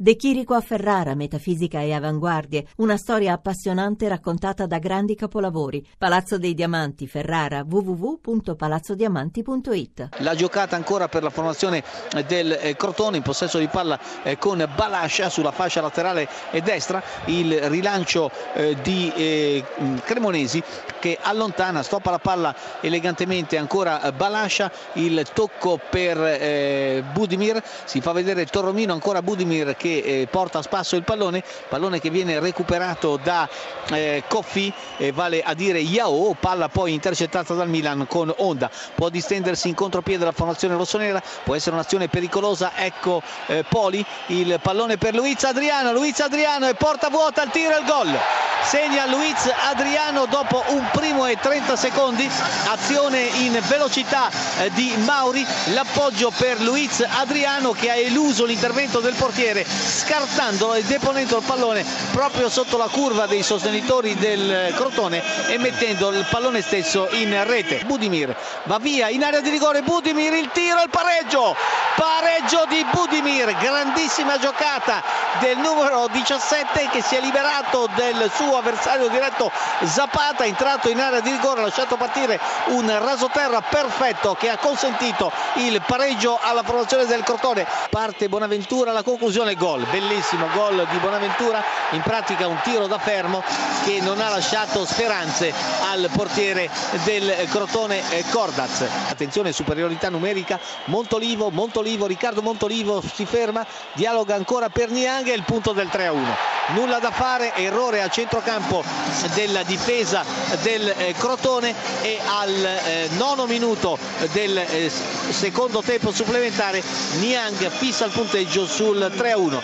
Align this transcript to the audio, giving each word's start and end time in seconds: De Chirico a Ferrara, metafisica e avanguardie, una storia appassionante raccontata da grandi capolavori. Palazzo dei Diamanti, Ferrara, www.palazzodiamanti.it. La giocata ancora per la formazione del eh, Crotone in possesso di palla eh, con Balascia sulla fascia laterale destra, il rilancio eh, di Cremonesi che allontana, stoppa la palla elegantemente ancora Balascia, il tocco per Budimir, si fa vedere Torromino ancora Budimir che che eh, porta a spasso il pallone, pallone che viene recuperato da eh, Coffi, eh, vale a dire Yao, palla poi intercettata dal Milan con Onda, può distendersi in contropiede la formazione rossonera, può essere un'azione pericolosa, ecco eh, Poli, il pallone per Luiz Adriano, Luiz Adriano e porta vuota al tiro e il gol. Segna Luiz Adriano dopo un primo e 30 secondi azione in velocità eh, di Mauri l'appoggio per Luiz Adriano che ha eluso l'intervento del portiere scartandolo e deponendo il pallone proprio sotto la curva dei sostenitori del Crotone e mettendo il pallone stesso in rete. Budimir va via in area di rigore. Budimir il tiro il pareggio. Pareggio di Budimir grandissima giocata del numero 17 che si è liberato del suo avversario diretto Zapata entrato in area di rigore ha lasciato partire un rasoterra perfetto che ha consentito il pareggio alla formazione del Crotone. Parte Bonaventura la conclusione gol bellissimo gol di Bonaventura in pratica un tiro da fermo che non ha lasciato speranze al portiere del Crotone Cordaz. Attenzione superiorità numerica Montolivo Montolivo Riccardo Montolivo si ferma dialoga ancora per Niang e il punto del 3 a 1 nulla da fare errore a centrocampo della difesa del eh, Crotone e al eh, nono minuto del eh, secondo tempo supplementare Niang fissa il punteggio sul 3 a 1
De 0.00 0.14
Chirico 0.14 0.54
a 0.54 0.60
Ferrara, 0.60 1.16
metafisica 1.16 1.80
e 1.80 1.92
avanguardie, 1.92 2.68
una 2.76 2.96
storia 2.96 3.32
appassionante 3.32 4.06
raccontata 4.06 4.64
da 4.64 4.78
grandi 4.78 5.16
capolavori. 5.16 5.84
Palazzo 5.98 6.38
dei 6.38 6.54
Diamanti, 6.54 7.08
Ferrara, 7.08 7.64
www.palazzodiamanti.it. 7.68 10.10
La 10.18 10.36
giocata 10.36 10.76
ancora 10.76 11.08
per 11.08 11.24
la 11.24 11.30
formazione 11.30 11.82
del 12.28 12.52
eh, 12.52 12.76
Crotone 12.76 13.16
in 13.16 13.24
possesso 13.24 13.58
di 13.58 13.66
palla 13.66 13.98
eh, 14.22 14.38
con 14.38 14.64
Balascia 14.72 15.30
sulla 15.30 15.50
fascia 15.50 15.80
laterale 15.80 16.28
destra, 16.62 17.02
il 17.24 17.60
rilancio 17.62 18.30
eh, 18.54 18.76
di 18.80 19.64
Cremonesi 20.04 20.62
che 21.00 21.18
allontana, 21.20 21.82
stoppa 21.82 22.12
la 22.12 22.20
palla 22.20 22.54
elegantemente 22.82 23.58
ancora 23.58 24.12
Balascia, 24.12 24.70
il 24.92 25.26
tocco 25.32 25.80
per 25.90 27.02
Budimir, 27.12 27.60
si 27.84 28.00
fa 28.00 28.12
vedere 28.12 28.46
Torromino 28.46 28.92
ancora 28.92 29.22
Budimir 29.22 29.74
che 29.74 29.86
che 29.88 30.20
eh, 30.20 30.26
porta 30.26 30.58
a 30.58 30.62
spasso 30.62 30.96
il 30.96 31.02
pallone, 31.02 31.42
pallone 31.68 31.98
che 32.00 32.10
viene 32.10 32.38
recuperato 32.38 33.18
da 33.22 33.48
eh, 33.90 34.22
Coffi, 34.28 34.72
eh, 34.98 35.12
vale 35.12 35.42
a 35.42 35.54
dire 35.54 35.78
Yao, 35.78 36.36
palla 36.38 36.68
poi 36.68 36.92
intercettata 36.92 37.54
dal 37.54 37.68
Milan 37.68 38.06
con 38.06 38.32
Onda, 38.36 38.70
può 38.94 39.08
distendersi 39.08 39.68
in 39.68 39.74
contropiede 39.74 40.24
la 40.24 40.32
formazione 40.32 40.74
rossonera, 40.74 41.22
può 41.44 41.54
essere 41.54 41.74
un'azione 41.74 42.08
pericolosa, 42.08 42.72
ecco 42.76 43.22
eh, 43.46 43.64
Poli, 43.66 44.04
il 44.26 44.58
pallone 44.60 44.98
per 44.98 45.14
Luiz 45.14 45.42
Adriano, 45.44 45.92
Luiz 45.92 46.20
Adriano 46.20 46.68
e 46.68 46.74
porta 46.74 47.08
vuota 47.08 47.42
al 47.42 47.50
tiro 47.50 47.74
e 47.74 47.80
il 47.80 47.86
gol. 47.86 48.18
Segna 48.62 49.06
Luiz 49.06 49.50
Adriano 49.70 50.26
dopo 50.26 50.62
un 50.68 50.86
primo 50.92 51.24
e 51.26 51.38
30 51.40 51.76
secondi 51.76 52.28
azione 52.66 53.20
in 53.20 53.58
velocità 53.66 54.28
eh, 54.58 54.70
di 54.72 54.92
Mauri 55.04 55.46
l'appoggio 55.72 56.30
per 56.36 56.60
Luiz 56.60 57.02
Adriano 57.08 57.70
che 57.70 57.88
ha 57.88 57.94
eluso 57.94 58.44
l'intervento 58.44 59.00
del 59.00 59.14
portiere 59.14 59.64
scartandolo 59.78 60.74
e 60.74 60.82
deponendo 60.82 61.36
il 61.38 61.42
pallone 61.44 61.84
proprio 62.12 62.48
sotto 62.48 62.76
la 62.76 62.88
curva 62.88 63.26
dei 63.26 63.42
sostenitori 63.42 64.14
del 64.16 64.72
Crotone 64.74 65.22
e 65.46 65.58
mettendo 65.58 66.10
il 66.10 66.26
pallone 66.28 66.60
stesso 66.60 67.08
in 67.12 67.44
rete. 67.46 67.82
Budimir 67.86 68.34
va 68.64 68.78
via 68.78 69.08
in 69.08 69.22
area 69.22 69.40
di 69.40 69.50
rigore. 69.50 69.82
Budimir 69.82 70.32
il 70.32 70.50
tiro 70.52 70.82
il 70.82 70.90
pareggio. 70.90 71.54
Pareggio 71.94 72.64
di 72.68 72.84
Budimir 72.92 73.56
grandissima 73.58 74.38
giocata 74.38 75.02
del 75.40 75.58
numero 75.58 76.08
17 76.10 76.88
che 76.90 77.02
si 77.02 77.16
è 77.16 77.20
liberato 77.20 77.88
del 77.94 78.30
suo 78.34 78.56
avversario 78.56 79.08
diretto 79.08 79.50
Zapata 79.84 80.44
entrato 80.44 80.88
in 80.88 81.00
area 81.00 81.20
di 81.20 81.30
rigore 81.30 81.60
ha 81.60 81.64
lasciato 81.64 81.96
partire 81.96 82.38
un 82.66 82.86
rasoterra 82.98 83.60
perfetto 83.60 84.34
che 84.34 84.48
ha 84.48 84.56
consentito 84.58 85.30
il 85.56 85.82
pareggio 85.86 86.38
alla 86.40 86.62
formazione 86.62 87.04
del 87.06 87.22
Crotone. 87.22 87.66
Parte 87.90 88.28
Bonaventura 88.28 88.92
la 88.92 89.02
conclusione 89.02 89.54
gol 89.54 89.67
bellissimo 89.76 90.48
gol 90.54 90.86
di 90.90 90.96
Bonaventura 90.98 91.62
in 91.90 92.00
pratica 92.00 92.46
un 92.46 92.58
tiro 92.62 92.86
da 92.86 92.98
fermo 92.98 93.42
che 93.84 94.00
non 94.00 94.20
ha 94.20 94.30
lasciato 94.30 94.86
speranze 94.86 95.52
al 95.90 96.08
portiere 96.10 96.70
del 97.04 97.46
Crotone 97.50 98.02
Cordaz. 98.30 98.86
Attenzione 99.10 99.52
superiorità 99.52 100.08
numerica 100.08 100.58
Montolivo 100.86 101.50
Montolivo 101.50 102.06
Riccardo 102.06 102.40
Montolivo 102.40 103.02
si 103.02 103.26
ferma 103.26 103.66
dialoga 103.92 104.34
ancora 104.34 104.70
per 104.70 104.88
Niang 104.90 105.28
e 105.28 105.34
il 105.34 105.42
punto 105.42 105.72
del 105.72 105.88
3 105.88 106.06
a 106.06 106.12
1 106.12 106.57
nulla 106.68 106.98
da 106.98 107.10
fare 107.10 107.54
errore 107.54 108.02
a 108.02 108.08
centrocampo 108.08 108.84
della 109.34 109.62
difesa 109.62 110.24
del 110.62 110.88
eh, 110.96 111.14
Crotone 111.16 111.74
e 112.02 112.18
al 112.24 112.64
eh, 112.64 113.08
nono 113.16 113.46
minuto 113.46 113.98
del 114.32 114.56
eh, 114.58 114.90
secondo 115.30 115.82
tempo 115.82 116.12
supplementare 116.12 116.82
Niang 117.20 117.68
fissa 117.70 118.04
il 118.04 118.12
punteggio 118.12 118.66
sul 118.66 119.10
3 119.16 119.32
a 119.32 119.38
1 119.38 119.62